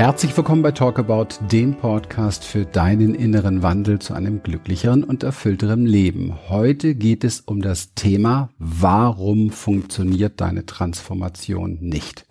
[0.00, 5.84] Herzlich willkommen bei Talkabout, dem Podcast für deinen inneren Wandel zu einem glücklicheren und erfüllteren
[5.84, 6.38] Leben.
[6.48, 12.24] Heute geht es um das Thema, warum funktioniert deine Transformation nicht?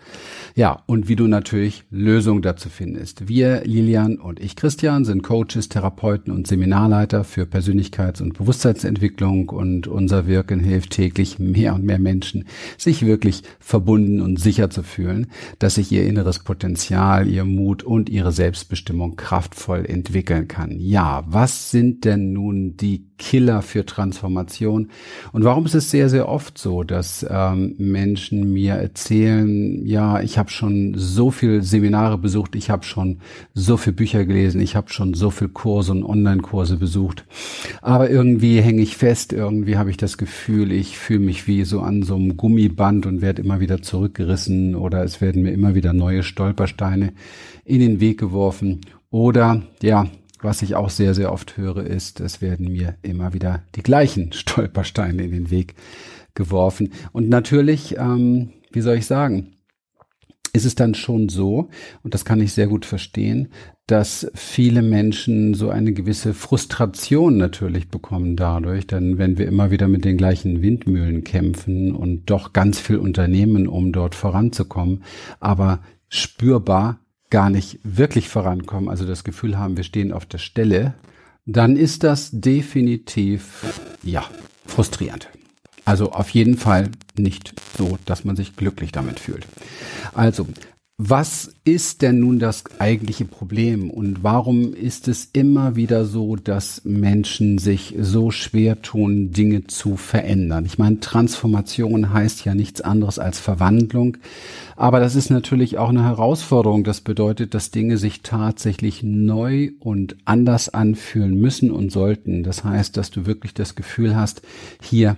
[0.56, 3.28] Ja, und wie du natürlich Lösungen dazu findest.
[3.28, 9.88] Wir, Lilian und ich, Christian, sind Coaches, Therapeuten und Seminarleiter für Persönlichkeits- und Bewusstseinsentwicklung und
[9.88, 12.46] unser Wirken hilft täglich mehr und mehr Menschen,
[12.78, 15.28] sich wirklich verbunden und sicher zu fühlen,
[15.60, 20.80] dass sich ihr inneres Potenzial, ihr Mut und ihre Selbstbestimmung kraftvoll entwickeln kann.
[20.80, 24.90] Ja, was sind denn nun die Killer für Transformation?
[25.32, 30.40] Und warum ist es sehr, sehr oft so, dass ähm, Menschen mir erzählen, ja, ich
[30.40, 33.20] habe schon so viel Seminare besucht, ich habe schon
[33.54, 37.26] so viel Bücher gelesen, ich habe schon so viel Kurse und Online-Kurse besucht,
[37.82, 41.82] aber irgendwie hänge ich fest, irgendwie habe ich das Gefühl, ich fühle mich wie so
[41.82, 45.94] an so einem Gummiband und werde immer wieder zurückgerissen oder es werden mir immer wieder
[45.94, 47.14] neue Stolpersteine
[47.66, 48.82] in den Weg geworfen
[49.12, 50.08] oder ja,
[50.42, 54.32] was ich auch sehr, sehr oft höre, ist, es werden mir immer wieder die gleichen
[54.34, 55.76] Stolpersteine in den Weg
[56.34, 56.94] geworfen.
[57.12, 59.54] Und natürlich, ähm, wie soll ich sagen,
[60.54, 61.70] ist es dann schon so,
[62.04, 63.50] und das kann ich sehr gut verstehen,
[63.86, 69.88] dass viele Menschen so eine gewisse Frustration natürlich bekommen dadurch, denn wenn wir immer wieder
[69.88, 75.04] mit den gleichen Windmühlen kämpfen und doch ganz viel unternehmen, um dort voranzukommen,
[75.40, 77.00] aber spürbar
[77.30, 80.96] gar nicht wirklich vorankommen, also das Gefühl haben, wir stehen auf der Stelle,
[81.46, 83.66] dann ist das definitiv,
[84.04, 84.24] ja,
[84.66, 85.30] frustrierend.
[85.86, 89.48] Also auf jeden Fall nicht so, dass man sich glücklich damit fühlt.
[90.14, 90.48] Also,
[91.02, 96.82] was ist denn nun das eigentliche Problem und warum ist es immer wieder so, dass
[96.84, 100.66] Menschen sich so schwer tun, Dinge zu verändern?
[100.66, 104.18] Ich meine, Transformation heißt ja nichts anderes als Verwandlung,
[104.76, 106.84] aber das ist natürlich auch eine Herausforderung.
[106.84, 112.44] Das bedeutet, dass Dinge sich tatsächlich neu und anders anfühlen müssen und sollten.
[112.44, 114.42] Das heißt, dass du wirklich das Gefühl hast,
[114.82, 115.16] hier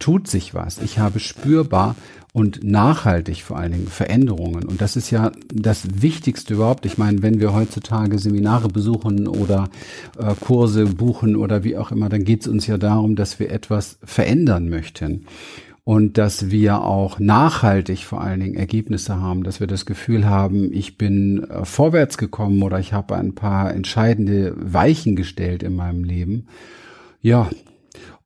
[0.00, 0.78] tut sich was.
[0.78, 1.94] Ich habe spürbar
[2.32, 4.64] und nachhaltig vor allen Dingen Veränderungen.
[4.64, 6.86] Und das ist ja das Wichtigste überhaupt.
[6.86, 9.68] Ich meine, wenn wir heutzutage Seminare besuchen oder
[10.18, 13.50] äh, Kurse buchen oder wie auch immer, dann geht es uns ja darum, dass wir
[13.50, 15.26] etwas verändern möchten.
[15.82, 20.72] Und dass wir auch nachhaltig vor allen Dingen Ergebnisse haben, dass wir das Gefühl haben,
[20.72, 26.04] ich bin äh, vorwärts gekommen oder ich habe ein paar entscheidende Weichen gestellt in meinem
[26.04, 26.46] Leben.
[27.22, 27.50] Ja,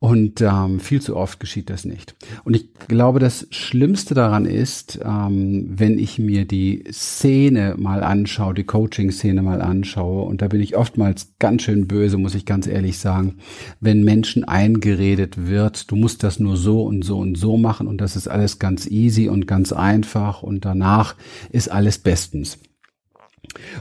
[0.04, 2.14] und ähm, viel zu oft geschieht das nicht.
[2.44, 8.52] Und ich glaube, das Schlimmste daran ist, ähm, wenn ich mir die Szene mal anschaue,
[8.52, 12.66] die Coaching-Szene mal anschaue, und da bin ich oftmals ganz schön böse, muss ich ganz
[12.66, 13.38] ehrlich sagen,
[13.80, 18.02] wenn Menschen eingeredet wird, du musst das nur so und so und so machen und
[18.02, 21.16] das ist alles ganz easy und ganz einfach und danach
[21.50, 22.58] ist alles bestens.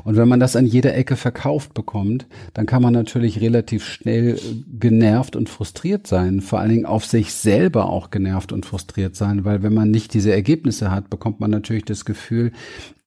[0.03, 4.39] Und wenn man das an jeder Ecke verkauft bekommt, dann kann man natürlich relativ schnell
[4.79, 9.45] genervt und frustriert sein, vor allen Dingen auf sich selber auch genervt und frustriert sein,
[9.45, 12.51] weil wenn man nicht diese Ergebnisse hat, bekommt man natürlich das Gefühl,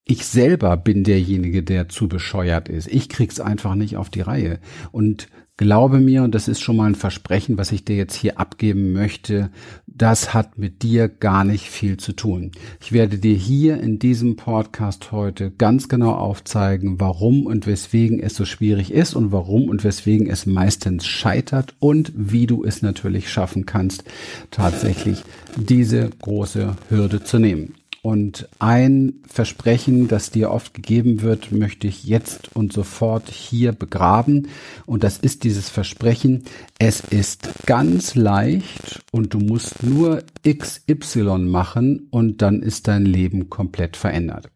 [0.07, 2.89] ich selber bin derjenige, der zu bescheuert ist.
[2.89, 4.61] Ich krieg's einfach nicht auf die Reihe.
[4.93, 5.29] Und
[5.59, 8.93] Glaube mir, und das ist schon mal ein Versprechen, was ich dir jetzt hier abgeben
[8.93, 9.51] möchte,
[9.87, 12.53] das hat mit dir gar nicht viel zu tun.
[12.83, 18.35] Ich werde dir hier in diesem Podcast heute ganz genau aufzeigen, warum und weswegen es
[18.35, 23.31] so schwierig ist und warum und weswegen es meistens scheitert und wie du es natürlich
[23.31, 24.05] schaffen kannst,
[24.51, 25.23] tatsächlich
[25.57, 27.73] diese große Hürde zu nehmen.
[28.07, 34.47] Und ein Versprechen, das dir oft gegeben wird, möchte ich jetzt und sofort hier begraben.
[34.87, 36.45] Und das ist dieses Versprechen,
[36.79, 43.51] es ist ganz leicht und du musst nur XY machen und dann ist dein Leben
[43.51, 44.51] komplett verändert.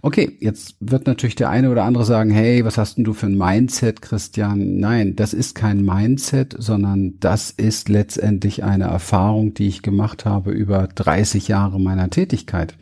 [0.00, 3.26] Okay, jetzt wird natürlich der eine oder andere sagen, hey, was hast denn du für
[3.26, 4.78] ein Mindset, Christian?
[4.78, 10.50] Nein, das ist kein Mindset, sondern das ist letztendlich eine Erfahrung, die ich gemacht habe
[10.50, 12.74] über 30 Jahre meiner Tätigkeit.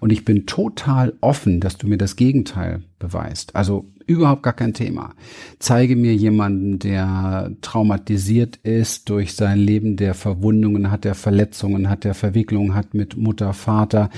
[0.00, 3.54] Und ich bin total offen, dass du mir das Gegenteil beweist.
[3.54, 5.14] Also überhaupt gar kein Thema.
[5.58, 12.04] Zeige mir jemanden, der traumatisiert ist durch sein Leben, der Verwundungen hat, der Verletzungen hat,
[12.04, 14.10] der Verwicklungen hat mit Mutter, Vater,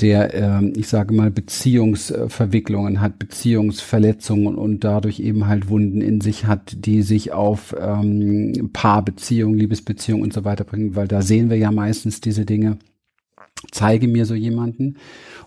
[0.00, 6.46] der, äh, ich sage mal, Beziehungsverwicklungen hat, Beziehungsverletzungen und dadurch eben halt Wunden in sich
[6.46, 11.56] hat, die sich auf ähm, Paarbeziehungen, Liebesbeziehungen und so weiter bringen, weil da sehen wir
[11.56, 12.78] ja meistens diese Dinge.
[13.70, 14.96] Zeige mir so jemanden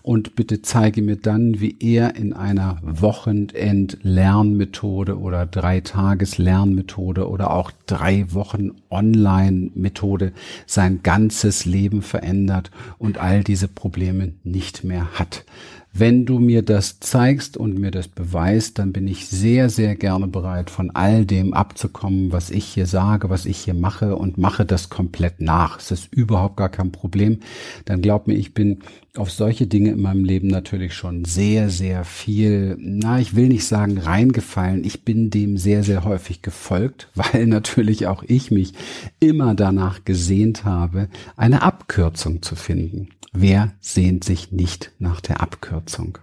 [0.02, 8.32] und bitte zeige mir dann, wie er in einer Wochenend-Lernmethode oder Drei-Tages-Lernmethode oder auch drei
[8.32, 10.32] Wochen Online-Methode
[10.66, 15.44] sein ganzes Leben verändert und all diese Probleme nicht mehr hat.
[15.92, 20.28] Wenn du mir das zeigst und mir das beweist, dann bin ich sehr, sehr gerne
[20.28, 24.64] bereit, von all dem abzukommen, was ich hier sage, was ich hier mache und mache
[24.64, 25.78] das komplett nach.
[25.78, 27.40] Es ist überhaupt gar kein Problem.
[27.86, 28.80] Dann glaub mir, ich bin
[29.16, 33.64] auf solche Dinge in meinem Leben natürlich schon sehr, sehr viel, na, ich will nicht
[33.64, 34.84] sagen reingefallen.
[34.84, 38.72] Ich bin dem sehr, sehr häufig gefolgt, weil natürlich auch ich mich
[39.20, 43.08] immer danach gesehnt habe, eine Abkürzung zu finden.
[43.32, 46.18] Wer sehnt sich nicht nach der Abkürzung?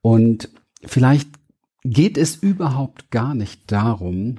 [0.00, 0.48] Und
[0.84, 1.28] vielleicht
[1.84, 4.36] geht es überhaupt gar nicht darum,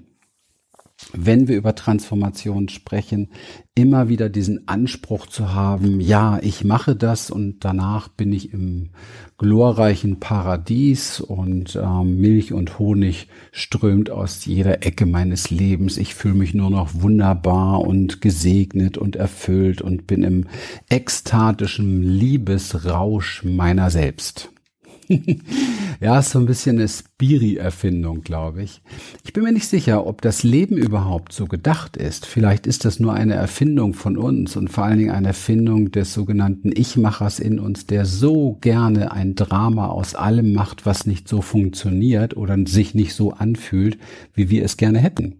[1.13, 3.29] wenn wir über Transformation sprechen,
[3.75, 8.89] immer wieder diesen Anspruch zu haben, ja, ich mache das und danach bin ich im
[9.37, 15.97] glorreichen Paradies und äh, Milch und Honig strömt aus jeder Ecke meines Lebens.
[15.97, 20.45] Ich fühle mich nur noch wunderbar und gesegnet und erfüllt und bin im
[20.89, 24.49] ekstatischen Liebesrausch meiner selbst.
[25.99, 28.81] ja, ist so ein bisschen eine Spiri-Erfindung, glaube ich.
[29.23, 32.25] Ich bin mir nicht sicher, ob das Leben überhaupt so gedacht ist.
[32.25, 36.13] Vielleicht ist das nur eine Erfindung von uns und vor allen Dingen eine Erfindung des
[36.13, 41.41] sogenannten Ich-Machers in uns, der so gerne ein Drama aus allem macht, was nicht so
[41.41, 43.97] funktioniert oder sich nicht so anfühlt,
[44.33, 45.39] wie wir es gerne hätten.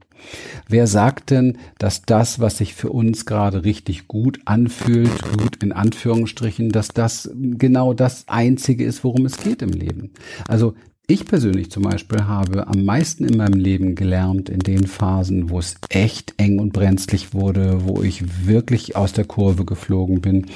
[0.68, 5.72] Wer sagt denn, dass das, was sich für uns gerade richtig gut anfühlt, gut in
[5.72, 10.12] Anführungsstrichen, dass das genau das Einzige ist, worum es geht im Leben?
[10.48, 10.74] Also
[11.10, 15.58] ich persönlich zum Beispiel habe am meisten in meinem Leben gelernt in den Phasen, wo
[15.58, 20.48] es echt eng und brenzlig wurde, wo ich wirklich aus der Kurve geflogen bin,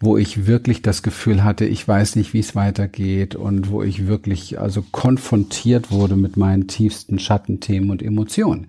[0.00, 4.08] wo ich wirklich das Gefühl hatte, ich weiß nicht, wie es weitergeht und wo ich
[4.08, 8.66] wirklich also konfrontiert wurde mit meinen tiefsten Schattenthemen und Emotionen.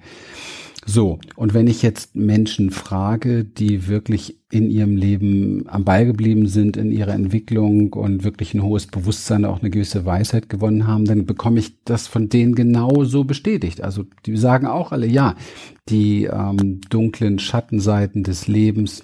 [0.86, 6.48] So, und wenn ich jetzt Menschen frage, die wirklich in ihrem Leben am Ball geblieben
[6.48, 11.06] sind, in ihrer Entwicklung und wirklich ein hohes Bewusstsein, auch eine gewisse Weisheit gewonnen haben,
[11.06, 13.82] dann bekomme ich das von denen genauso bestätigt.
[13.84, 15.36] Also die sagen auch alle, ja,
[15.88, 19.04] die ähm, dunklen Schattenseiten des Lebens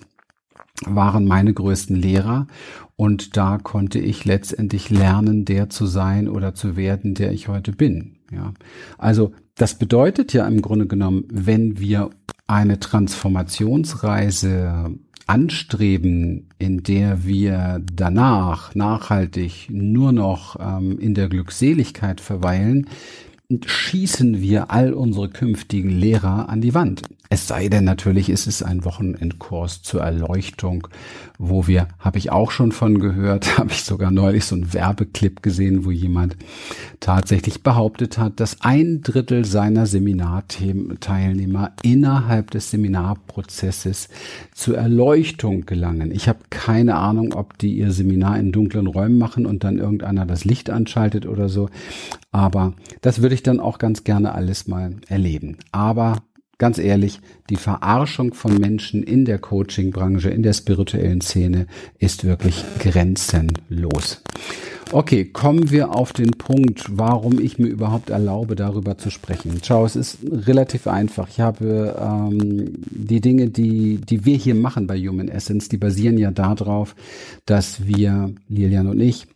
[0.86, 2.48] waren meine größten Lehrer
[2.96, 7.72] und da konnte ich letztendlich lernen, der zu sein oder zu werden, der ich heute
[7.72, 8.17] bin.
[8.32, 8.54] Ja,
[8.98, 12.10] also das bedeutet ja im Grunde genommen, wenn wir
[12.46, 14.92] eine Transformationsreise
[15.28, 22.88] anstreben, in der wir danach nachhaltig nur noch ähm, in der Glückseligkeit verweilen,
[23.50, 27.04] schießen wir all unsere künftigen Lehrer an die Wand.
[27.30, 30.88] Es sei denn natürlich, ist es ein Wochenendkurs zur Erleuchtung,
[31.38, 35.44] wo wir, habe ich auch schon von gehört, habe ich sogar neulich so einen Werbeclip
[35.44, 36.38] gesehen, wo jemand
[37.00, 44.08] tatsächlich behauptet hat, dass ein Drittel seiner Seminarteilnehmer innerhalb des Seminarprozesses
[44.54, 46.12] zur Erleuchtung gelangen.
[46.12, 50.26] Ich habe keine Ahnung, ob die ihr Seminar in dunklen Räumen machen und dann irgendeiner
[50.26, 51.70] das Licht anschaltet oder so.
[52.32, 55.58] Aber das würde ich dann auch ganz gerne alles mal erleben.
[55.72, 56.18] Aber
[56.58, 57.20] ganz ehrlich,
[57.50, 61.68] die Verarschung von Menschen in der Coaching-Branche, in der spirituellen Szene
[62.00, 64.22] ist wirklich grenzenlos.
[64.94, 69.60] Okay, kommen wir auf den Punkt, warum ich mir überhaupt erlaube, darüber zu sprechen.
[69.62, 71.28] Schau, es ist relativ einfach.
[71.28, 76.18] Ich habe ähm, die Dinge, die, die wir hier machen bei Human Essence, die basieren
[76.18, 76.96] ja darauf,
[77.46, 79.28] dass wir, Lilian und ich,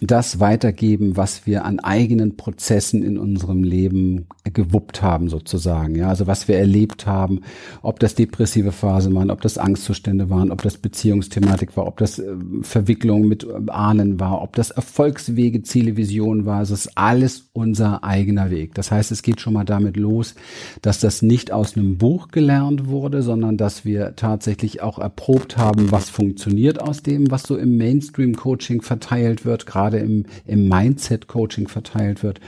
[0.00, 5.94] das weitergeben, was wir an eigenen Prozessen in unserem Leben gewuppt haben, sozusagen.
[5.96, 7.40] Ja, also was wir erlebt haben,
[7.82, 12.18] ob das depressive Phase waren, ob das Angstzustände waren, ob das Beziehungsthematik war, ob das
[12.18, 16.62] äh, Verwicklung mit äh, Ahnen war, ob das Erfolgswege, Ziele, Visionen war.
[16.62, 18.74] Es ist alles unser eigener Weg.
[18.74, 20.34] Das heißt, es geht schon mal damit los,
[20.80, 25.92] dass das nicht aus einem Buch gelernt wurde, sondern dass wir tatsächlich auch erprobt haben,
[25.92, 32.22] was funktioniert aus dem, was so im Mainstream-Coaching verteilt wird, gerade im, im Mindset-Coaching verteilt
[32.22, 32.40] wird.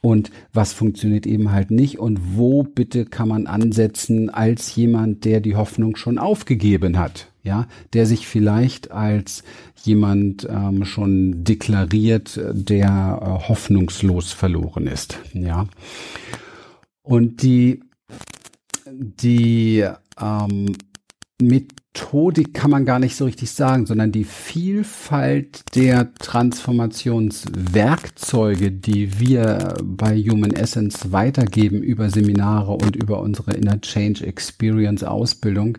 [0.00, 1.98] Und was funktioniert eben halt nicht?
[1.98, 7.68] Und wo bitte kann man ansetzen als jemand, der die Hoffnung schon aufgegeben hat, ja,
[7.94, 9.44] der sich vielleicht als
[9.82, 15.66] jemand ähm, schon deklariert, der äh, hoffnungslos verloren ist, ja.
[17.02, 17.80] Und die
[18.86, 19.86] die
[20.20, 20.76] ähm,
[21.94, 29.76] Methodik kann man gar nicht so richtig sagen, sondern die Vielfalt der Transformationswerkzeuge, die wir
[29.80, 35.78] bei Human Essence weitergeben über Seminare und über unsere Inner Change Experience Ausbildung,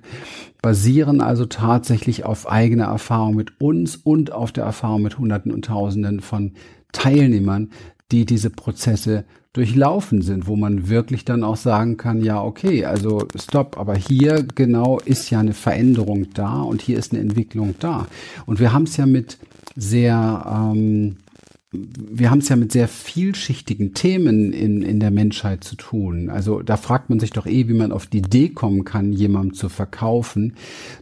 [0.61, 5.65] basieren also tatsächlich auf eigener Erfahrung mit uns und auf der Erfahrung mit Hunderten und
[5.65, 6.53] Tausenden von
[6.93, 7.71] Teilnehmern,
[8.13, 13.25] die diese Prozesse durchlaufen sind, wo man wirklich dann auch sagen kann, ja, okay, also
[13.35, 18.07] stopp, aber hier genau ist ja eine Veränderung da und hier ist eine Entwicklung da.
[18.45, 19.37] Und wir haben es ja mit
[19.77, 21.17] sehr, ähm,
[21.71, 26.29] wir haben es ja mit sehr vielschichtigen Themen in, in der Menschheit zu tun.
[26.29, 29.53] Also da fragt man sich doch eh, wie man auf die Idee kommen kann, jemandem
[29.53, 30.55] zu verkaufen,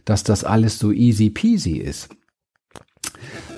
[0.04, 2.08] dass das alles so easy peasy ist.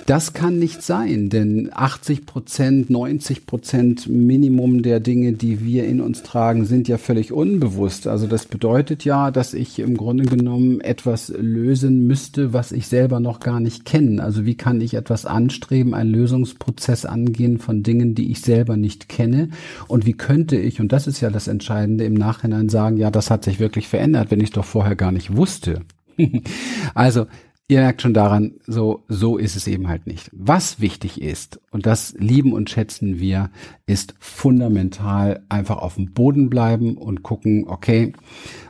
[0.06, 6.00] Das kann nicht sein, denn 80 Prozent, 90 Prozent Minimum der Dinge, die wir in
[6.00, 8.06] uns tragen, sind ja völlig unbewusst.
[8.06, 13.18] Also das bedeutet ja, dass ich im Grunde genommen etwas lösen müsste, was ich selber
[13.18, 14.22] noch gar nicht kenne.
[14.22, 19.08] Also wie kann ich etwas anstreben, einen Lösungsprozess angehen von Dingen, die ich selber nicht
[19.08, 19.48] kenne?
[19.88, 23.28] Und wie könnte ich, und das ist ja das Entscheidende, im Nachhinein sagen, ja, das
[23.28, 25.80] hat sich wirklich verändert, wenn ich es doch vorher gar nicht wusste.
[26.94, 27.26] also
[27.68, 30.30] Ihr merkt schon daran, so, so ist es eben halt nicht.
[30.32, 33.50] Was wichtig ist, und das lieben und schätzen wir,
[33.86, 38.12] ist fundamental einfach auf dem Boden bleiben und gucken, okay,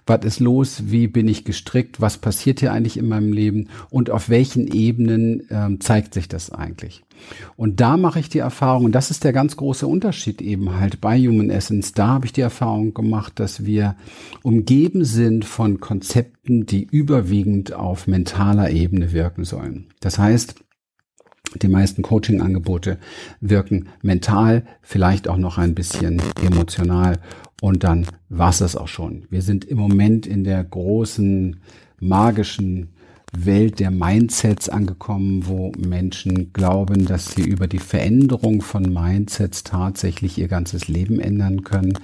[0.04, 4.10] was ist los, wie bin ich gestrickt, was passiert hier eigentlich in meinem Leben und
[4.10, 7.02] auf welchen Ebenen ähm, zeigt sich das eigentlich.
[7.56, 11.00] Und da mache ich die Erfahrung, und das ist der ganz große Unterschied eben halt
[11.00, 13.96] bei Human Essence, da habe ich die Erfahrung gemacht, dass wir
[14.42, 19.86] umgeben sind von Konzepten, die überwiegend auf mentaler Ebene wirken sollen.
[20.00, 20.56] Das heißt,
[21.54, 22.98] die meisten Coaching-Angebote
[23.40, 27.18] wirken mental, vielleicht auch noch ein bisschen emotional
[27.60, 29.26] und dann war's das auch schon.
[29.30, 31.56] Wir sind im Moment in der großen
[32.00, 32.90] magischen
[33.44, 40.38] Welt der Mindsets angekommen, wo Menschen glauben, dass sie über die Veränderung von Mindsets tatsächlich
[40.38, 41.98] ihr ganzes Leben ändern können.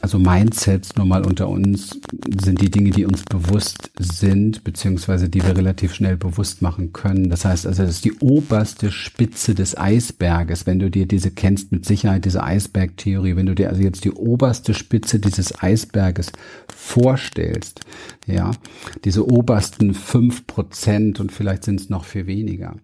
[0.00, 1.98] Also Mindsets, nur mal unter uns,
[2.40, 7.28] sind die Dinge, die uns bewusst sind, beziehungsweise die wir relativ schnell bewusst machen können.
[7.28, 10.66] Das heißt also, das ist die oberste Spitze des Eisberges.
[10.66, 14.12] Wenn du dir diese kennst, mit Sicherheit diese Eisbergtheorie, wenn du dir also jetzt die
[14.12, 16.32] oberste Spitze dieses Eisberges
[16.74, 17.80] vorstellst,
[18.26, 18.50] ja,
[19.04, 22.76] diese obersten fünf Prozent und vielleicht sind es noch viel weniger.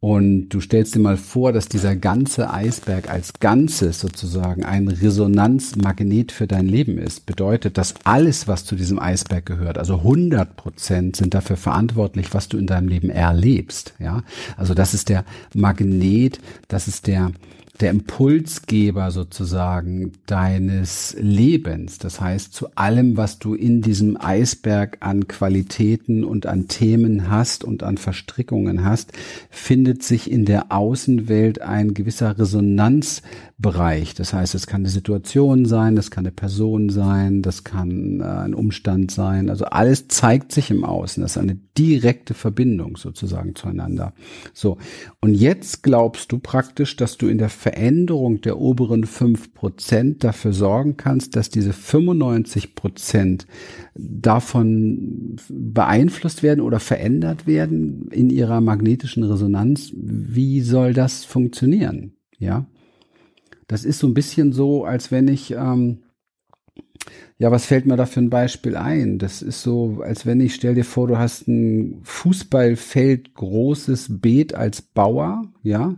[0.00, 6.30] Und du stellst dir mal vor, dass dieser ganze Eisberg als Ganzes sozusagen ein Resonanzmagnet
[6.30, 7.26] für dein Leben ist.
[7.26, 12.48] Bedeutet, dass alles, was zu diesem Eisberg gehört, also 100 Prozent sind dafür verantwortlich, was
[12.48, 13.94] du in deinem Leben erlebst.
[13.98, 14.22] Ja,
[14.56, 17.32] also das ist der Magnet, das ist der
[17.80, 21.98] der Impulsgeber sozusagen deines Lebens.
[21.98, 27.62] Das heißt, zu allem, was du in diesem Eisberg an Qualitäten und an Themen hast
[27.62, 29.12] und an Verstrickungen hast,
[29.50, 34.14] findet sich in der Außenwelt ein gewisser Resonanzbereich.
[34.14, 38.24] Das heißt, es kann eine Situation sein, das kann eine Person sein, das kann äh,
[38.24, 39.50] ein Umstand sein.
[39.50, 41.22] Also alles zeigt sich im Außen.
[41.22, 44.12] Das ist eine direkte Verbindung sozusagen zueinander.
[44.52, 44.78] So.
[45.20, 50.52] Und jetzt glaubst du praktisch, dass du in der Veränderung der oberen fünf Prozent dafür
[50.52, 53.46] sorgen kannst, dass diese 95 Prozent
[53.94, 59.92] davon beeinflusst werden oder verändert werden in ihrer magnetischen Resonanz.
[59.94, 62.12] Wie soll das funktionieren?
[62.38, 62.66] Ja.
[63.68, 65.98] Das ist so ein bisschen so, als wenn ich, ähm,
[67.38, 69.18] ja, was fällt mir da für ein Beispiel ein?
[69.18, 74.54] Das ist so, als wenn ich stell dir vor, du hast ein Fußballfeld großes Beet
[74.54, 75.94] als Bauer, ja,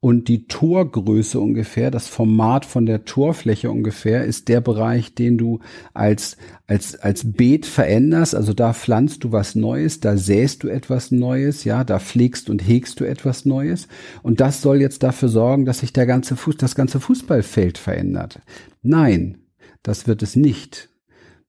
[0.00, 5.60] und die Torgröße ungefähr, das Format von der Torfläche ungefähr, ist der Bereich, den du
[5.94, 6.36] als,
[6.66, 8.34] als, als Beet veränderst.
[8.34, 12.66] Also da pflanzt du was Neues, da säst du etwas Neues, ja, da pflegst und
[12.66, 13.86] hegst du etwas Neues.
[14.24, 18.40] Und das soll jetzt dafür sorgen, dass sich der ganze Fuß, das ganze Fußballfeld verändert.
[18.82, 19.41] Nein,
[19.82, 20.88] das wird es nicht,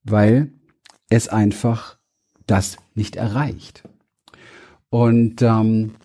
[0.04, 0.52] weil
[1.10, 1.98] es einfach
[2.48, 3.84] das nicht erreicht.
[4.90, 5.96] Und ähm,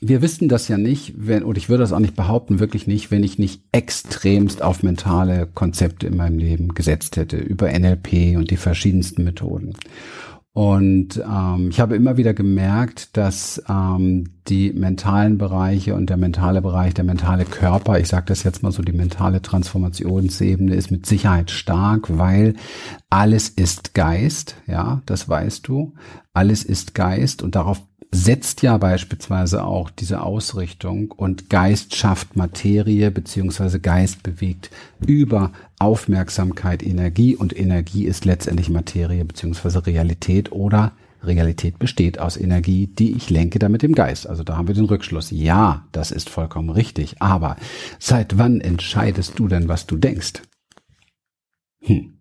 [0.00, 3.10] wir wissen das ja nicht, wenn, und ich würde das auch nicht behaupten, wirklich nicht,
[3.10, 8.50] wenn ich nicht extremst auf mentale Konzepte in meinem Leben gesetzt hätte, über NLP und
[8.50, 9.74] die verschiedensten Methoden.
[10.56, 16.62] Und ähm, ich habe immer wieder gemerkt, dass ähm, die mentalen Bereiche und der mentale
[16.62, 21.04] Bereich, der mentale Körper, ich sage das jetzt mal so, die mentale Transformationsebene ist mit
[21.04, 22.54] Sicherheit stark, weil
[23.10, 25.92] alles ist Geist, ja, das weißt du.
[26.32, 27.82] Alles ist Geist und darauf
[28.12, 34.70] setzt ja beispielsweise auch diese Ausrichtung und Geist schafft Materie beziehungsweise Geist bewegt
[35.06, 42.86] über Aufmerksamkeit Energie und Energie ist letztendlich Materie beziehungsweise Realität oder Realität besteht aus Energie,
[42.86, 44.26] die ich lenke damit dem Geist.
[44.26, 45.30] Also da haben wir den Rückschluss.
[45.30, 47.20] Ja, das ist vollkommen richtig.
[47.20, 47.56] Aber
[47.98, 50.42] seit wann entscheidest du denn, was du denkst?
[51.82, 52.18] Hm.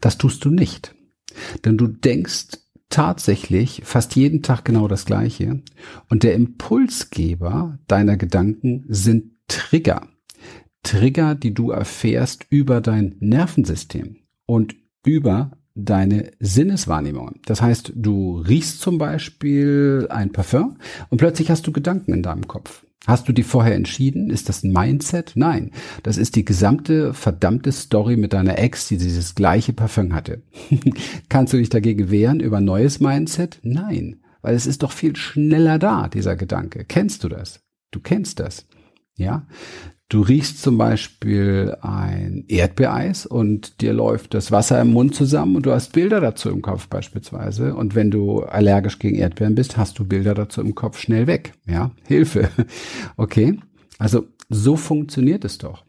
[0.00, 0.94] Das tust du nicht.
[1.64, 2.58] Denn du denkst
[2.90, 5.62] tatsächlich fast jeden Tag genau das Gleiche.
[6.08, 10.08] Und der Impulsgeber deiner Gedanken sind Trigger.
[10.82, 17.40] Trigger, die du erfährst über dein Nervensystem und über deine Sinneswahrnehmung.
[17.44, 20.78] Das heißt, du riechst zum Beispiel ein Parfum
[21.08, 22.84] und plötzlich hast du Gedanken in deinem Kopf.
[23.06, 24.28] Hast du die vorher entschieden?
[24.28, 25.32] Ist das ein Mindset?
[25.34, 25.70] Nein.
[26.02, 30.42] Das ist die gesamte verdammte Story mit deiner Ex, die dieses gleiche Parfum hatte.
[31.28, 33.60] Kannst du dich dagegen wehren über neues Mindset?
[33.62, 34.20] Nein.
[34.42, 36.84] Weil es ist doch viel schneller da, dieser Gedanke.
[36.84, 37.60] Kennst du das?
[37.90, 38.66] Du kennst das.
[39.16, 39.46] Ja,
[40.10, 45.66] Du riechst zum Beispiel ein Erdbeereis und dir läuft das Wasser im Mund zusammen und
[45.66, 47.74] du hast Bilder dazu im Kopf beispielsweise.
[47.74, 51.52] Und wenn du allergisch gegen Erdbeeren bist, hast du Bilder dazu im Kopf schnell weg.
[51.66, 52.48] Ja, Hilfe.
[53.16, 53.58] Okay.
[53.98, 55.84] Also so funktioniert es doch.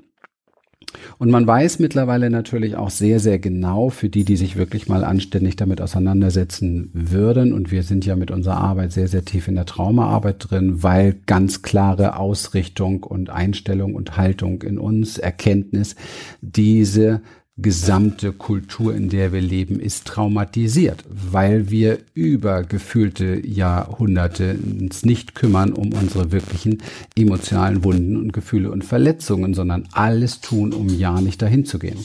[1.17, 5.03] Und man weiß mittlerweile natürlich auch sehr, sehr genau für die, die sich wirklich mal
[5.03, 7.53] anständig damit auseinandersetzen würden.
[7.53, 11.15] Und wir sind ja mit unserer Arbeit sehr, sehr tief in der Traumaarbeit drin, weil
[11.25, 15.95] ganz klare Ausrichtung und Einstellung und Haltung in uns, Erkenntnis,
[16.41, 17.21] diese
[17.61, 25.35] gesamte Kultur, in der wir leben, ist traumatisiert, weil wir über gefühlte Jahrhunderte uns nicht
[25.35, 26.81] kümmern um unsere wirklichen
[27.15, 31.99] emotionalen Wunden und Gefühle und Verletzungen, sondern alles tun, um ja nicht dahin zu gehen.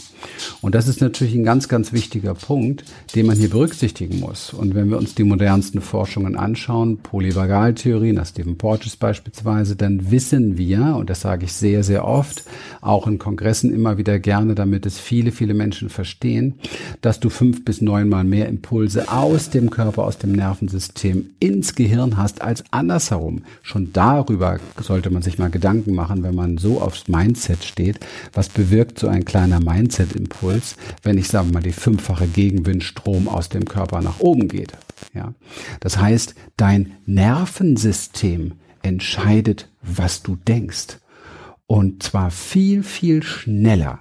[0.60, 2.84] Und das ist natürlich ein ganz, ganz wichtiger Punkt,
[3.14, 4.52] den man hier berücksichtigen muss.
[4.52, 10.56] Und wenn wir uns die modernsten Forschungen anschauen, Polyvagaltheorie nach Stephen Porges beispielsweise, dann wissen
[10.56, 12.44] wir, und das sage ich sehr, sehr oft,
[12.80, 16.54] auch in Kongressen immer wieder gerne, damit es viele, viele viele Menschen verstehen,
[17.02, 22.16] dass du fünf bis neunmal mehr Impulse aus dem Körper, aus dem Nervensystem ins Gehirn
[22.16, 23.42] hast als andersherum.
[23.60, 28.00] Schon darüber sollte man sich mal Gedanken machen, wenn man so aufs Mindset steht.
[28.32, 33.66] Was bewirkt so ein kleiner Mindset-Impuls, wenn ich sage mal die fünffache Gegenwindstrom aus dem
[33.66, 34.72] Körper nach oben geht?
[35.12, 35.34] Ja,
[35.80, 41.00] das heißt, dein Nervensystem entscheidet, was du denkst.
[41.66, 44.00] Und zwar viel, viel schneller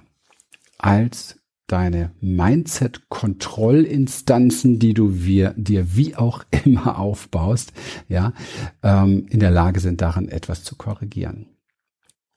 [0.78, 7.72] als deine Mindset-Kontrollinstanzen, die du wir, dir wie auch immer aufbaust,
[8.08, 8.32] ja,
[8.82, 11.48] ähm, in der Lage sind, daran etwas zu korrigieren.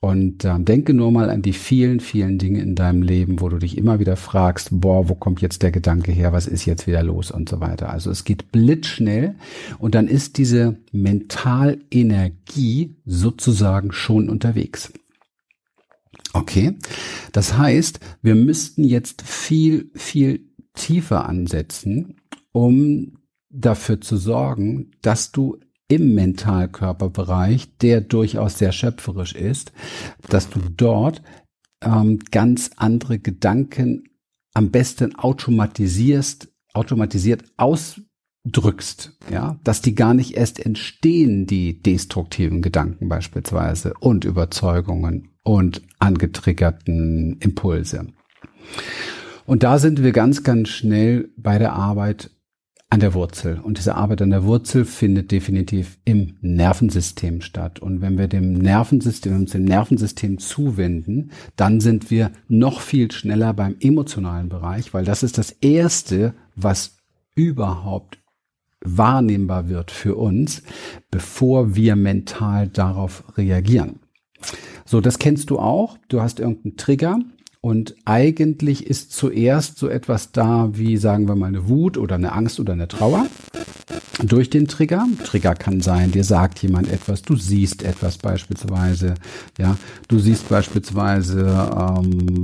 [0.00, 3.58] Und ähm, denke nur mal an die vielen, vielen Dinge in deinem Leben, wo du
[3.58, 7.02] dich immer wieder fragst, boah, wo kommt jetzt der Gedanke her, was ist jetzt wieder
[7.02, 7.90] los und so weiter.
[7.90, 9.34] Also es geht blitzschnell
[9.80, 14.92] und dann ist diese Mentalenergie sozusagen schon unterwegs.
[16.38, 16.76] Okay,
[17.32, 22.20] das heißt, wir müssten jetzt viel, viel tiefer ansetzen,
[22.52, 23.18] um
[23.50, 29.72] dafür zu sorgen, dass du im Mentalkörperbereich, der durchaus sehr schöpferisch ist,
[30.28, 31.22] dass du dort
[31.82, 34.04] ähm, ganz andere Gedanken
[34.54, 43.08] am besten automatisierst, automatisiert ausdrückst, ja, dass die gar nicht erst entstehen, die destruktiven Gedanken
[43.08, 48.08] beispielsweise und Überzeugungen und angetriggerten Impulse.
[49.46, 52.30] Und da sind wir ganz, ganz schnell bei der Arbeit
[52.90, 53.58] an der Wurzel.
[53.58, 57.80] Und diese Arbeit an der Wurzel findet definitiv im Nervensystem statt.
[57.80, 63.54] Und wenn wir dem Nervensystem, uns dem Nervensystem zuwenden, dann sind wir noch viel schneller
[63.54, 66.98] beim emotionalen Bereich, weil das ist das erste, was
[67.34, 68.18] überhaupt
[68.84, 70.62] wahrnehmbar wird für uns,
[71.10, 74.00] bevor wir mental darauf reagieren.
[74.84, 75.98] So, das kennst du auch.
[76.08, 77.18] Du hast irgendeinen Trigger
[77.60, 82.32] und eigentlich ist zuerst so etwas da wie, sagen wir mal, eine Wut oder eine
[82.32, 83.26] Angst oder eine Trauer
[84.24, 85.06] durch den Trigger.
[85.24, 89.14] Trigger kann sein, dir sagt jemand etwas, du siehst etwas beispielsweise,
[89.58, 89.76] ja,
[90.08, 92.42] du siehst beispielsweise ähm,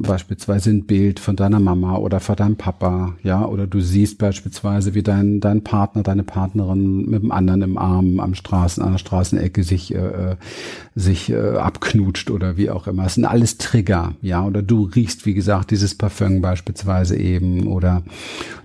[0.00, 4.94] beispielsweise ein Bild von deiner Mama oder von deinem Papa, ja, oder du siehst beispielsweise,
[4.94, 8.98] wie dein dein Partner, deine Partnerin mit dem anderen im Arm am Straßen an der
[8.98, 10.36] Straßenecke sich äh,
[10.94, 13.06] sich äh, abknutscht oder wie auch immer.
[13.06, 18.02] Es sind alles Trigger, ja, oder du riechst, wie gesagt, dieses Parfum beispielsweise eben oder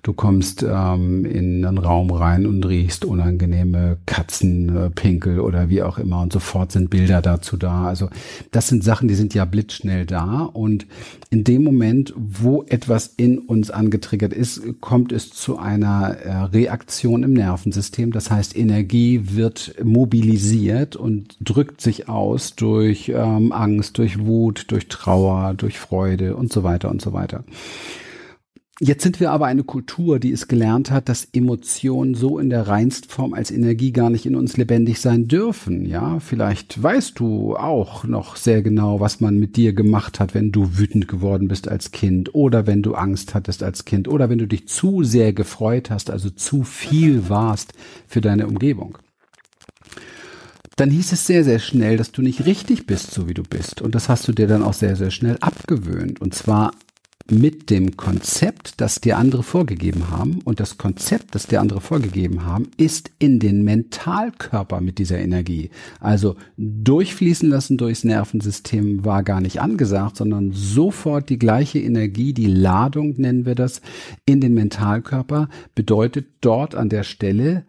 [0.03, 6.21] du kommst ähm, in einen Raum rein und riechst unangenehme Katzenpinkel oder wie auch immer
[6.21, 7.85] und sofort sind Bilder dazu da.
[7.85, 8.09] Also
[8.51, 10.85] das sind Sachen, die sind ja blitzschnell da und
[11.29, 17.23] in dem Moment, wo etwas in uns angetriggert ist, kommt es zu einer äh, Reaktion
[17.23, 18.11] im Nervensystem.
[18.11, 24.87] Das heißt, Energie wird mobilisiert und drückt sich aus durch ähm, Angst, durch Wut, durch
[24.87, 27.43] Trauer, durch Freude und so weiter und so weiter.
[28.79, 32.67] Jetzt sind wir aber eine Kultur, die es gelernt hat, dass Emotionen so in der
[32.67, 35.83] Reinstform als Energie gar nicht in uns lebendig sein dürfen.
[35.87, 40.51] Ja, vielleicht weißt du auch noch sehr genau, was man mit dir gemacht hat, wenn
[40.51, 44.37] du wütend geworden bist als Kind oder wenn du Angst hattest als Kind oder wenn
[44.37, 47.73] du dich zu sehr gefreut hast, also zu viel warst
[48.07, 48.99] für deine Umgebung.
[50.77, 53.81] Dann hieß es sehr, sehr schnell, dass du nicht richtig bist, so wie du bist.
[53.81, 56.21] Und das hast du dir dann auch sehr, sehr schnell abgewöhnt.
[56.21, 56.71] Und zwar
[57.31, 60.39] mit dem Konzept, das dir andere vorgegeben haben.
[60.43, 65.71] Und das Konzept, das dir andere vorgegeben haben, ist in den Mentalkörper mit dieser Energie.
[65.99, 72.45] Also durchfließen lassen durchs Nervensystem war gar nicht angesagt, sondern sofort die gleiche Energie, die
[72.45, 73.81] Ladung nennen wir das,
[74.25, 77.65] in den Mentalkörper bedeutet dort an der Stelle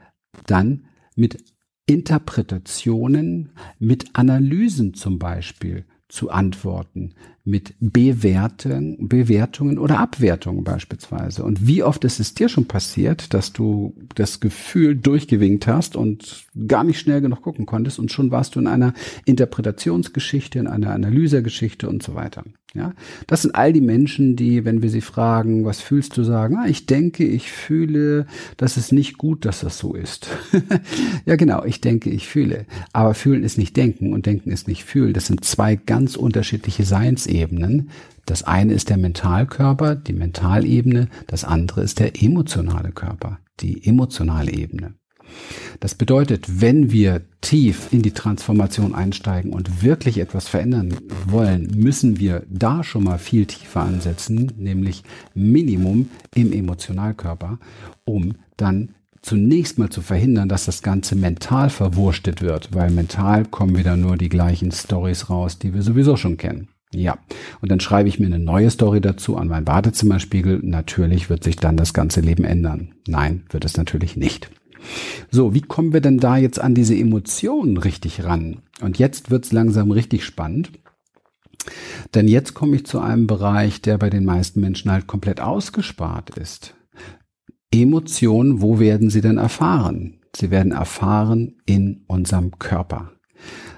[0.47, 0.85] dann
[1.16, 1.42] mit
[1.88, 3.48] Interpretationen,
[3.79, 7.14] mit Analysen zum Beispiel zu antworten,
[7.49, 11.43] mit Bewerten, Bewertungen oder Abwertungen beispielsweise.
[11.45, 16.45] Und wie oft ist es dir schon passiert, dass du das Gefühl durchgewinkt hast und
[16.67, 18.93] gar nicht schnell genug gucken konntest und schon warst du in einer
[19.25, 22.45] Interpretationsgeschichte, in einer Analysegeschichte und so weiter.
[22.75, 22.93] Ja,
[23.27, 26.67] das sind all die Menschen, die, wenn wir sie fragen, was fühlst du, sagen, ah,
[26.69, 28.27] ich denke, ich fühle,
[28.59, 30.29] das ist nicht gut, dass das so ist.
[31.25, 32.67] ja, genau, ich denke, ich fühle.
[32.93, 35.15] Aber fühlen ist nicht denken und denken ist nicht fühlen.
[35.15, 37.38] Das sind zwei ganz unterschiedliche Seinsebenen.
[38.27, 41.09] Das eine ist der Mentalkörper, die Mentalebene.
[41.27, 44.94] Das andere ist der emotionale Körper, die emotionale Ebene.
[45.81, 50.94] Das bedeutet, wenn wir tief in die Transformation einsteigen und wirklich etwas verändern
[51.27, 57.59] wollen, müssen wir da schon mal viel tiefer ansetzen, nämlich Minimum im Emotionalkörper,
[58.05, 63.77] um dann zunächst mal zu verhindern, dass das Ganze mental verwurstet wird, weil mental kommen
[63.77, 66.68] wieder nur die gleichen Stories raus, die wir sowieso schon kennen.
[66.92, 67.18] Ja,
[67.61, 70.61] und dann schreibe ich mir eine neue Story dazu an meinen Badezimmerspiegel.
[70.62, 72.94] Natürlich wird sich dann das ganze Leben ändern.
[73.07, 74.51] Nein, wird es natürlich nicht.
[75.31, 78.62] So, wie kommen wir denn da jetzt an diese Emotionen richtig ran?
[78.81, 80.70] Und jetzt wird's langsam richtig spannend.
[82.14, 86.38] Denn jetzt komme ich zu einem Bereich, der bei den meisten Menschen halt komplett ausgespart
[86.38, 86.74] ist.
[87.70, 90.20] Emotionen, wo werden sie denn erfahren?
[90.35, 93.12] Sie werden erfahren in unserem Körper.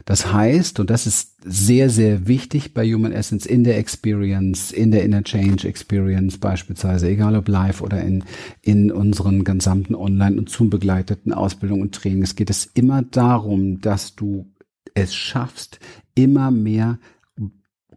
[0.05, 4.91] Das heißt, und das ist sehr, sehr wichtig bei Human Essence in der Experience, in
[4.91, 8.25] der Inner Change Experience beispielsweise, egal ob live oder in,
[8.63, 14.17] in unseren gesamten Online- und Zoom begleiteten Ausbildungen und Trainings, geht es immer darum, dass
[14.17, 14.47] du
[14.95, 15.79] es schaffst,
[16.15, 16.99] immer mehr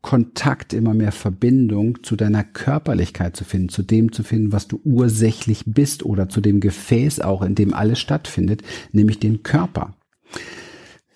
[0.03, 4.81] Kontakt, immer mehr Verbindung zu deiner Körperlichkeit zu finden, zu dem zu finden, was du
[4.83, 9.95] ursächlich bist oder zu dem Gefäß auch, in dem alles stattfindet, nämlich den Körper.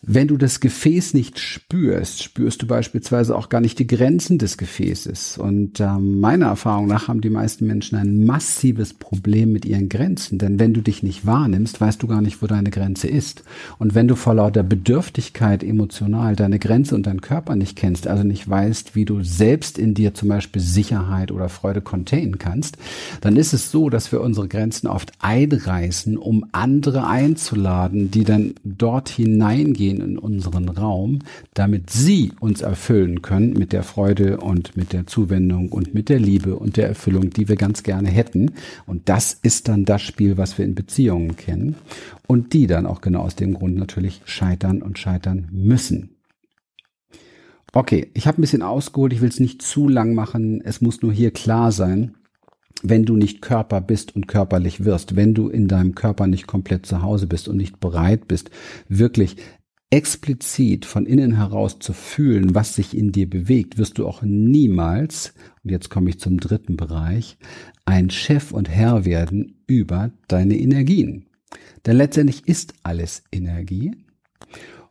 [0.10, 4.58] Wenn du das Gefäß nicht spürst, spürst du beispielsweise auch gar nicht die Grenzen des
[4.58, 5.38] Gefäßes.
[5.38, 10.38] Und äh, meiner Erfahrung nach haben die meisten Menschen ein massives Problem mit ihren Grenzen.
[10.38, 13.44] Denn wenn du dich nicht wahrnimmst, weißt du gar nicht, wo deine Grenze ist.
[13.80, 18.24] Und wenn du vor lauter Bedürftigkeit emotional deine Grenze und deinen Körper nicht kennst, also
[18.24, 22.78] nicht weißt, wie du selbst in dir zum Beispiel Sicherheit oder Freude containen kannst,
[23.20, 28.54] dann ist es so, dass wir unsere Grenzen oft einreißen, um andere einzuladen, die dann
[28.64, 31.20] dort hineingehen gehen in unseren Raum,
[31.54, 36.20] damit sie uns erfüllen können mit der Freude und mit der Zuwendung und mit der
[36.20, 38.54] Liebe und der Erfüllung, die wir ganz gerne hätten.
[38.86, 41.76] Und das ist dann das Spiel, was wir in Beziehungen kennen
[42.28, 46.12] und die dann auch genau aus dem Grund natürlich scheitern und scheitern müssen.
[47.74, 51.02] Okay, ich habe ein bisschen ausgeholt, ich will es nicht zu lang machen, es muss
[51.02, 52.16] nur hier klar sein,
[52.84, 56.86] wenn du nicht Körper bist und körperlich wirst, wenn du in deinem Körper nicht komplett
[56.86, 58.52] zu Hause bist und nicht bereit bist,
[58.88, 59.38] wirklich
[59.90, 65.34] explizit von innen heraus zu fühlen, was sich in dir bewegt, wirst du auch niemals,
[65.64, 67.38] und jetzt komme ich zum dritten Bereich,
[67.86, 71.26] ein Chef und Herr werden über deine Energien.
[71.86, 73.94] Denn letztendlich ist alles Energie.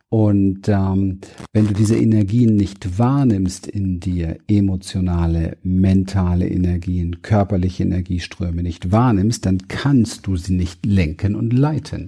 [0.09, 1.19] Und ähm,
[1.51, 9.45] wenn du diese Energien nicht wahrnimmst in dir, emotionale, mentale Energien, körperliche Energieströme nicht wahrnimmst,
[9.45, 12.07] dann kannst du sie nicht lenken und leiten.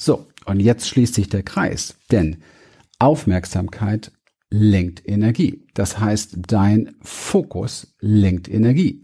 [0.00, 2.38] So, und jetzt schließt sich der Kreis, denn
[2.98, 4.12] Aufmerksamkeit
[4.50, 5.64] lenkt Energie.
[5.74, 9.02] Das heißt, dein Fokus lenkt Energie.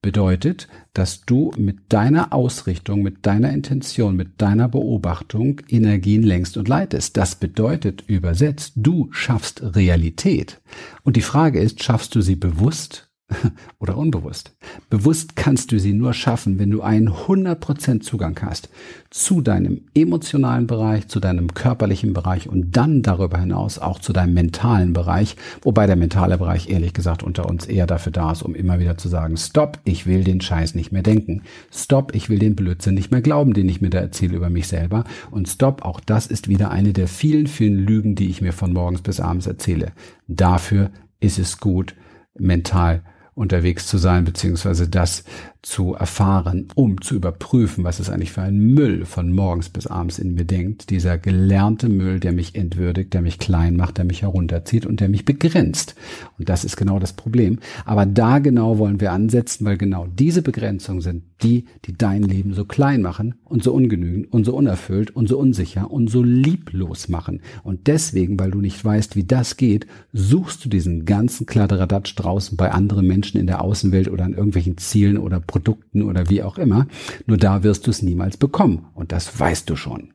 [0.00, 6.68] Bedeutet, dass du mit deiner Ausrichtung, mit deiner Intention, mit deiner Beobachtung Energien lenkst und
[6.68, 7.16] leitest.
[7.16, 10.60] Das bedeutet übersetzt, du schaffst Realität.
[11.02, 13.11] Und die Frage ist, schaffst du sie bewusst
[13.78, 14.54] oder unbewusst.
[14.90, 18.68] Bewusst kannst du sie nur schaffen, wenn du einen 100% Zugang hast
[19.10, 24.34] zu deinem emotionalen Bereich, zu deinem körperlichen Bereich und dann darüber hinaus auch zu deinem
[24.34, 28.54] mentalen Bereich, wobei der mentale Bereich ehrlich gesagt unter uns eher dafür da ist, um
[28.54, 31.42] immer wieder zu sagen, stopp, ich will den Scheiß nicht mehr denken.
[31.70, 34.68] Stopp, ich will den Blödsinn nicht mehr glauben, den ich mir da erzähle über mich
[34.68, 35.04] selber.
[35.30, 38.72] Und stopp, auch das ist wieder eine der vielen, vielen Lügen, die ich mir von
[38.72, 39.92] morgens bis abends erzähle.
[40.28, 40.90] Dafür
[41.20, 41.94] ist es gut,
[42.38, 43.02] mental
[43.34, 45.24] unterwegs zu sein, beziehungsweise das
[45.62, 50.18] zu erfahren, um zu überprüfen, was ist eigentlich für ein Müll von morgens bis abends
[50.18, 50.90] in mir denkt.
[50.90, 55.08] Dieser gelernte Müll, der mich entwürdigt, der mich klein macht, der mich herunterzieht und der
[55.08, 55.94] mich begrenzt.
[56.36, 57.60] Und das ist genau das Problem.
[57.84, 62.54] Aber da genau wollen wir ansetzen, weil genau diese Begrenzungen sind die, die dein Leben
[62.54, 67.08] so klein machen und so ungenügend und so unerfüllt und so unsicher und so lieblos
[67.08, 67.40] machen.
[67.62, 72.56] Und deswegen, weil du nicht weißt, wie das geht, suchst du diesen ganzen Kladderadatsch draußen
[72.56, 76.56] bei anderen Menschen in der Außenwelt oder an irgendwelchen Zielen oder Produkten oder wie auch
[76.56, 76.86] immer.
[77.26, 78.86] Nur da wirst du es niemals bekommen.
[78.94, 80.14] Und das weißt du schon.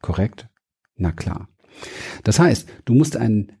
[0.00, 0.48] Korrekt?
[0.96, 1.48] Na klar.
[2.24, 3.52] Das heißt, du musst ein,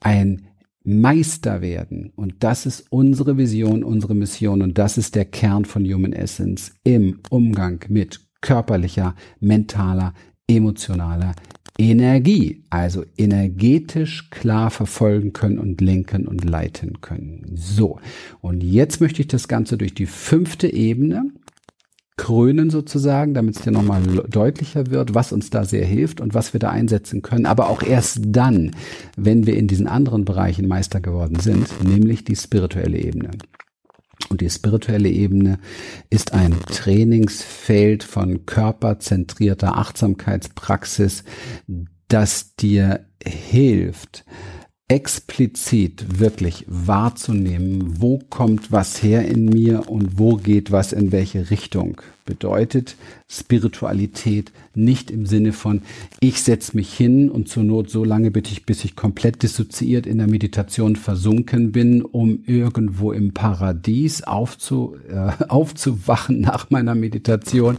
[0.00, 0.48] ein
[0.82, 2.12] Meister werden.
[2.16, 4.60] Und das ist unsere Vision, unsere Mission.
[4.60, 10.14] Und das ist der Kern von Human Essence im Umgang mit körperlicher, mentaler,
[10.48, 11.36] emotionaler
[11.78, 12.64] Energie.
[12.70, 17.52] Also energetisch klar verfolgen können und lenken und leiten können.
[17.54, 17.98] So.
[18.40, 21.30] Und jetzt möchte ich das Ganze durch die fünfte Ebene
[22.16, 26.52] krönen sozusagen, damit es dir nochmal deutlicher wird, was uns da sehr hilft und was
[26.52, 27.46] wir da einsetzen können.
[27.46, 28.76] Aber auch erst dann,
[29.16, 33.30] wenn wir in diesen anderen Bereichen Meister geworden sind, nämlich die spirituelle Ebene.
[34.28, 35.58] Und die spirituelle Ebene
[36.10, 41.24] ist ein Trainingsfeld von körperzentrierter Achtsamkeitspraxis,
[42.08, 44.24] das dir hilft,
[44.88, 51.50] explizit wirklich wahrzunehmen, wo kommt was her in mir und wo geht was in welche
[51.50, 52.96] Richtung bedeutet
[53.28, 55.82] Spiritualität nicht im Sinne von,
[56.20, 60.06] ich setze mich hin und zur Not so lange bitte ich, bis ich komplett dissoziiert
[60.06, 67.76] in der Meditation versunken bin, um irgendwo im Paradies aufzu, äh, aufzuwachen nach meiner Meditation,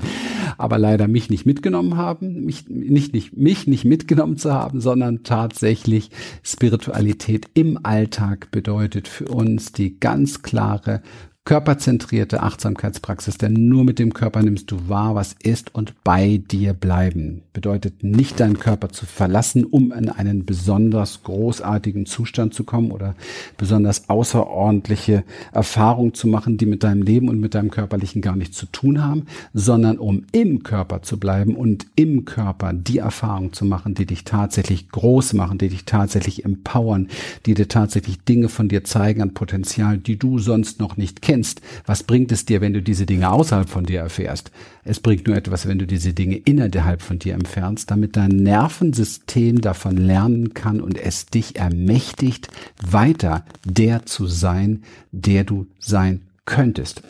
[0.58, 5.24] aber leider mich nicht mitgenommen haben, mich nicht, nicht, mich nicht mitgenommen zu haben, sondern
[5.24, 6.12] tatsächlich
[6.44, 11.02] Spiritualität im Alltag bedeutet für uns die ganz klare
[11.46, 16.74] körperzentrierte Achtsamkeitspraxis, denn nur mit dem Körper nimmst du wahr, was ist und bei dir
[16.74, 17.42] bleiben.
[17.52, 23.16] Bedeutet nicht deinen Körper zu verlassen, um in einen besonders großartigen Zustand zu kommen oder
[23.58, 28.56] besonders außerordentliche Erfahrungen zu machen, die mit deinem Leben und mit deinem körperlichen gar nichts
[28.56, 33.66] zu tun haben, sondern um im Körper zu bleiben und im Körper die Erfahrungen zu
[33.66, 37.10] machen, die dich tatsächlich groß machen, die dich tatsächlich empowern,
[37.46, 41.33] die dir tatsächlich Dinge von dir zeigen an Potenzial, die du sonst noch nicht kennst
[41.34, 44.52] kennst, was bringt es dir, wenn du diese Dinge außerhalb von dir erfährst?
[44.84, 49.62] Es bringt nur etwas, wenn du diese Dinge innerhalb von dir entfernst, damit dein Nervensystem
[49.62, 52.50] davon lernen kann und es dich ermächtigt,
[52.82, 57.02] weiter der zu sein, der du sein könntest.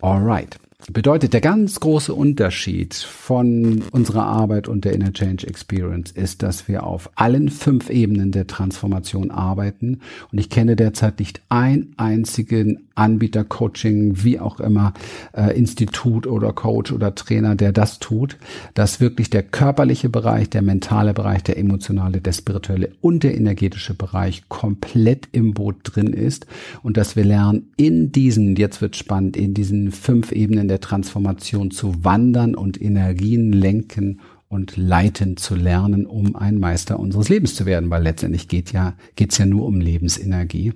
[0.00, 0.58] Alright.
[0.88, 6.68] Bedeutet, der ganz große Unterschied von unserer Arbeit und der Inner Change Experience ist, dass
[6.68, 10.00] wir auf allen fünf Ebenen der Transformation arbeiten.
[10.32, 14.92] Und ich kenne derzeit nicht einen einzigen Anbieter, Coaching, wie auch immer,
[15.32, 18.36] äh, Institut oder Coach oder Trainer, der das tut,
[18.74, 23.94] dass wirklich der körperliche Bereich, der mentale Bereich, der emotionale, der spirituelle und der energetische
[23.94, 26.46] Bereich komplett im Boot drin ist
[26.82, 31.70] und dass wir lernen, in diesen, jetzt wird spannend, in diesen fünf Ebenen der Transformation
[31.70, 37.66] zu wandern und Energien lenken und leiten zu lernen, um ein Meister unseres Lebens zu
[37.66, 40.72] werden, weil letztendlich geht ja, geht's ja nur um Lebensenergie,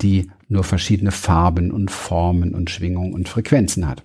[0.00, 4.02] die nur verschiedene Farben und Formen und Schwingungen und Frequenzen hat.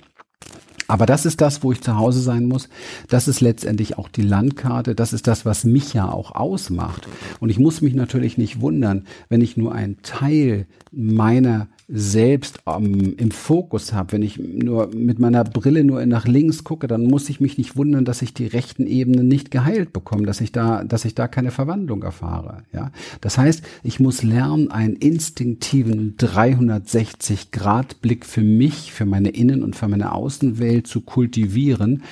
[0.88, 2.67] Aber das ist das, wo ich zu Hause sein muss.
[3.08, 4.95] Das ist letztendlich auch die Landkarte.
[4.95, 7.08] Das ist das, was mich ja auch ausmacht.
[7.39, 13.15] Und ich muss mich natürlich nicht wundern, wenn ich nur einen Teil meiner selbst ähm,
[13.17, 17.30] im Fokus habe, wenn ich nur mit meiner Brille nur nach links gucke, dann muss
[17.30, 20.84] ich mich nicht wundern, dass ich die rechten Ebenen nicht geheilt bekomme, dass ich da,
[20.84, 22.63] dass ich da keine Verwandlung erfahre.
[22.74, 22.91] Ja,
[23.22, 29.63] das heißt, ich muss lernen, einen instinktiven 360 Grad Blick für mich, für meine Innen-
[29.63, 32.04] und für meine Außenwelt zu kultivieren,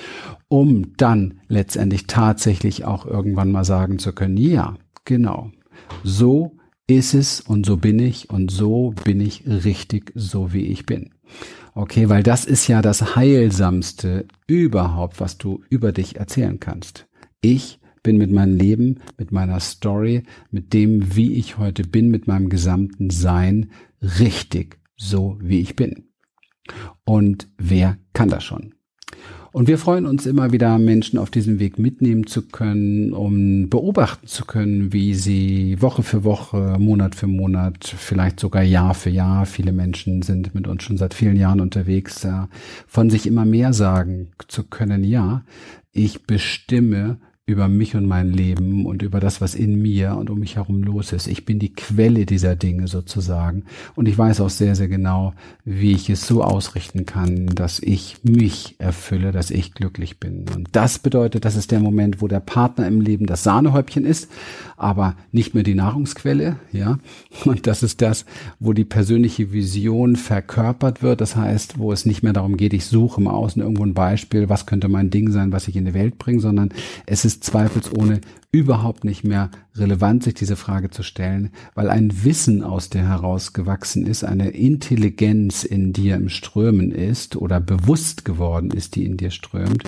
[0.49, 5.51] um dann letztendlich tatsächlich auch irgendwann mal sagen zu können, ja, genau,
[6.03, 6.57] so
[6.97, 11.11] ist es und so bin ich und so bin ich richtig, so wie ich bin.
[11.73, 17.07] Okay, weil das ist ja das Heilsamste überhaupt, was du über dich erzählen kannst.
[17.41, 22.27] Ich bin mit meinem Leben, mit meiner Story, mit dem, wie ich heute bin, mit
[22.27, 26.09] meinem gesamten Sein richtig, so wie ich bin.
[27.03, 28.73] Und wer kann das schon?
[29.53, 34.25] Und wir freuen uns immer wieder, Menschen auf diesem Weg mitnehmen zu können, um beobachten
[34.25, 39.45] zu können, wie sie Woche für Woche, Monat für Monat, vielleicht sogar Jahr für Jahr,
[39.45, 42.25] viele Menschen sind mit uns schon seit vielen Jahren unterwegs,
[42.87, 45.43] von sich immer mehr sagen zu können, ja,
[45.91, 50.39] ich bestimme über mich und mein Leben und über das, was in mir und um
[50.39, 51.27] mich herum los ist.
[51.27, 53.63] Ich bin die Quelle dieser Dinge sozusagen.
[53.95, 55.33] Und ich weiß auch sehr, sehr genau,
[55.65, 60.45] wie ich es so ausrichten kann, dass ich mich erfülle, dass ich glücklich bin.
[60.55, 64.29] Und das bedeutet, das ist der Moment, wo der Partner im Leben das Sahnehäubchen ist,
[64.77, 66.99] aber nicht mehr die Nahrungsquelle, ja.
[67.45, 68.25] Und das ist das,
[68.59, 71.21] wo die persönliche Vision verkörpert wird.
[71.21, 74.47] Das heißt, wo es nicht mehr darum geht, ich suche im Außen irgendwo ein Beispiel,
[74.47, 76.69] was könnte mein Ding sein, was ich in die Welt bringe, sondern
[77.05, 82.63] es ist zweifelsohne überhaupt nicht mehr relevant, sich diese Frage zu stellen, weil ein Wissen
[82.63, 88.95] aus dir herausgewachsen ist, eine Intelligenz in dir im Strömen ist oder bewusst geworden ist,
[88.95, 89.83] die in dir strömt,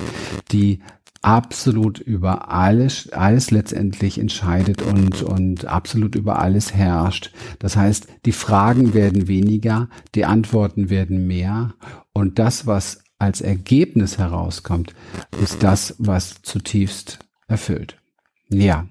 [0.52, 0.80] die
[1.22, 7.34] absolut über alles, alles letztendlich entscheidet und, und absolut über alles herrscht.
[7.60, 11.74] Das heißt, die Fragen werden weniger, die Antworten werden mehr
[12.14, 14.94] und das, was als Ergebnis herauskommt,
[15.42, 18.02] ist das, was zutiefst erfüllt.
[18.50, 18.88] Ja.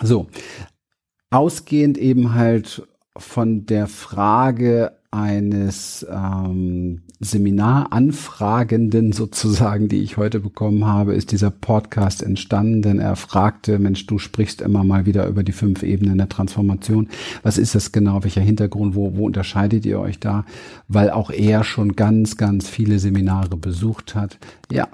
[0.00, 0.28] So.
[1.30, 11.14] Ausgehend eben halt von der Frage eines ähm, Seminaranfragenden sozusagen, die ich heute bekommen habe,
[11.14, 15.52] ist dieser Podcast entstanden, denn er fragte, Mensch, du sprichst immer mal wieder über die
[15.52, 17.08] fünf Ebenen der Transformation.
[17.42, 18.24] Was ist das genau?
[18.24, 18.94] Welcher Hintergrund?
[18.94, 20.46] Wo, wo unterscheidet ihr euch da?
[20.88, 24.38] Weil auch er schon ganz, ganz viele Seminare besucht hat.
[24.70, 24.88] Ja,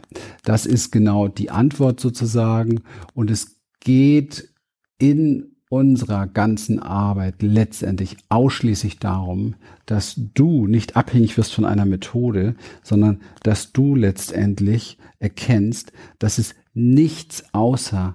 [0.45, 2.81] das ist genau die Antwort sozusagen.
[3.15, 4.53] Und es geht
[4.99, 9.55] in unserer ganzen Arbeit letztendlich ausschließlich darum,
[9.87, 16.55] dass du nicht abhängig wirst von einer Methode, sondern dass du letztendlich erkennst, dass es
[16.75, 18.15] nichts außer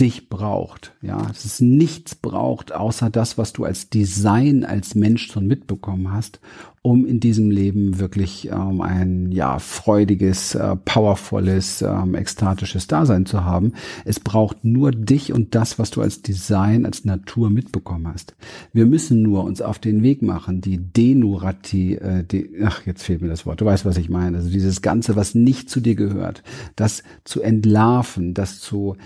[0.00, 0.94] dich braucht.
[1.02, 6.12] Ja, dass es nichts braucht außer das, was du als Design als Mensch schon mitbekommen
[6.12, 6.40] hast,
[6.80, 13.44] um in diesem Leben wirklich ähm, ein ja freudiges, äh, powervolles, ähm, ekstatisches Dasein zu
[13.44, 13.74] haben.
[14.06, 18.34] Es braucht nur dich und das, was du als Design, als Natur mitbekommen hast.
[18.72, 23.20] Wir müssen nur uns auf den Weg machen, die Denurati, äh, die, ach jetzt fehlt
[23.20, 23.60] mir das Wort.
[23.60, 24.38] Du weißt, was ich meine.
[24.38, 26.42] Also dieses Ganze, was nicht zu dir gehört,
[26.76, 28.96] das zu entlarven, das zu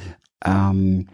[0.44, 1.08] ähm,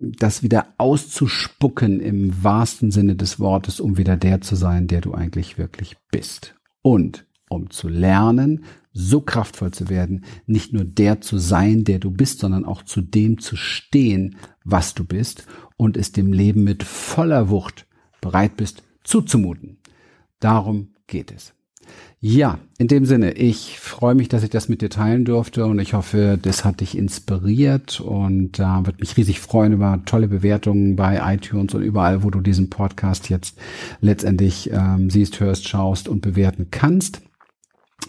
[0.00, 5.12] das wieder auszuspucken im wahrsten Sinne des Wortes, um wieder der zu sein, der du
[5.12, 6.54] eigentlich wirklich bist.
[6.82, 12.10] Und um zu lernen, so kraftvoll zu werden, nicht nur der zu sein, der du
[12.10, 16.82] bist, sondern auch zu dem zu stehen, was du bist und es dem Leben mit
[16.82, 17.86] voller Wucht
[18.20, 19.78] bereit bist zuzumuten.
[20.40, 21.52] Darum geht es.
[22.22, 25.78] Ja, in dem Sinne, ich freue mich, dass ich das mit dir teilen durfte und
[25.78, 30.96] ich hoffe, das hat dich inspiriert und äh, würde mich riesig freuen über tolle Bewertungen
[30.96, 33.56] bei iTunes und überall, wo du diesen Podcast jetzt
[34.02, 37.22] letztendlich ähm, siehst, hörst, schaust und bewerten kannst.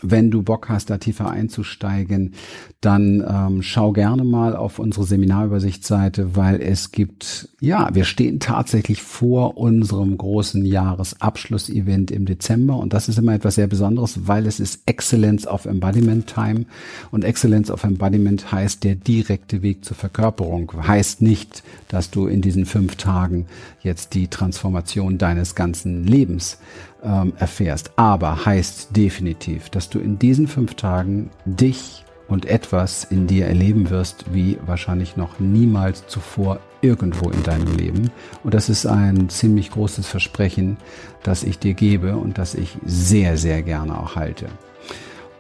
[0.01, 2.34] Wenn du Bock hast, da tiefer einzusteigen,
[2.82, 9.04] dann ähm, schau gerne mal auf unsere Seminarübersichtsseite, weil es gibt, ja, wir stehen tatsächlich
[9.04, 14.60] vor unserem großen Jahresabschlussevent im Dezember und das ist immer etwas sehr Besonderes, weil es
[14.60, 16.65] ist Excellence of Embodiment Time
[17.12, 20.71] und Excellence of Embodiment heißt der direkte Weg zur Verkörperung.
[20.88, 23.45] Heißt nicht, dass du in diesen fünf Tagen
[23.84, 26.58] jetzt die Transformation deines ganzen Lebens
[27.03, 27.91] ähm, erfährst.
[27.95, 33.89] Aber heißt definitiv, dass du in diesen fünf Tagen dich und etwas in dir erleben
[33.89, 38.09] wirst, wie wahrscheinlich noch niemals zuvor irgendwo in deinem Leben.
[38.43, 40.77] Und das ist ein ziemlich großes Versprechen,
[41.23, 44.47] das ich dir gebe und das ich sehr, sehr gerne auch halte.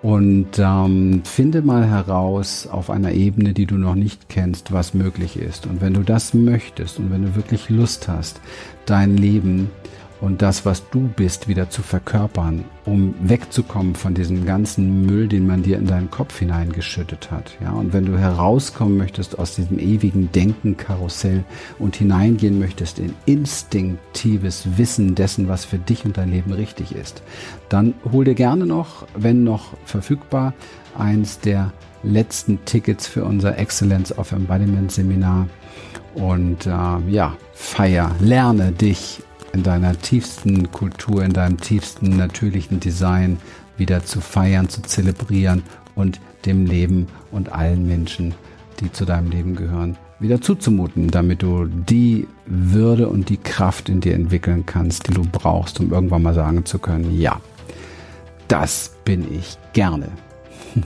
[0.01, 5.37] Und ähm, finde mal heraus auf einer Ebene, die du noch nicht kennst, was möglich
[5.37, 5.67] ist.
[5.67, 8.41] Und wenn du das möchtest und wenn du wirklich Lust hast,
[8.85, 9.69] dein Leben
[10.21, 15.47] und das, was du bist, wieder zu verkörpern, um wegzukommen von diesem ganzen Müll, den
[15.47, 17.57] man dir in deinen Kopf hineingeschüttet hat.
[17.59, 21.43] Ja, und wenn du herauskommen möchtest aus diesem ewigen Denken-Karussell
[21.79, 27.23] und hineingehen möchtest in instinktives Wissen dessen, was für dich und dein Leben richtig ist,
[27.69, 30.53] dann hol dir gerne noch, wenn noch verfügbar,
[30.95, 35.47] eins der letzten Tickets für unser Excellence of Embodiment Seminar
[36.13, 43.37] und äh, ja, feier, lerne dich in deiner tiefsten Kultur, in deinem tiefsten natürlichen Design
[43.77, 45.63] wieder zu feiern, zu zelebrieren
[45.95, 48.33] und dem Leben und allen Menschen,
[48.79, 54.01] die zu deinem Leben gehören, wieder zuzumuten, damit du die Würde und die Kraft in
[54.01, 57.41] dir entwickeln kannst, die du brauchst, um irgendwann mal sagen zu können, ja,
[58.47, 60.09] das bin ich gerne.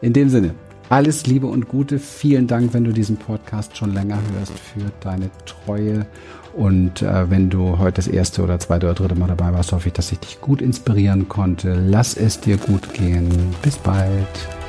[0.00, 0.54] In dem Sinne,
[0.90, 1.98] alles Liebe und Gute.
[1.98, 6.04] Vielen Dank, wenn du diesen Podcast schon länger hörst, für deine Treue
[6.52, 9.88] und äh, wenn du heute das erste oder zweite oder dritte Mal dabei warst, hoffe
[9.88, 11.74] ich, dass ich dich gut inspirieren konnte.
[11.74, 13.28] Lass es dir gut gehen.
[13.62, 14.59] Bis bald.